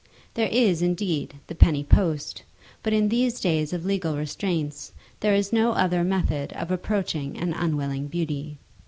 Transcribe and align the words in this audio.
There 0.33 0.47
is, 0.47 0.81
indeed, 0.81 1.35
the 1.45 1.53
penny 1.53 1.83
post, 1.83 2.41
but 2.81 2.91
in 2.91 3.07
these 3.09 3.39
days 3.39 3.71
of 3.71 3.85
legal 3.85 4.17
restraints, 4.17 4.91
there 5.19 5.35
is 5.35 5.53
no 5.53 5.73
other 5.73 6.03
method 6.03 6.51
of 6.53 6.71
approaching 6.71 7.37
an 7.37 7.53
unwilling 7.53 8.07
beauty. 8.07 8.57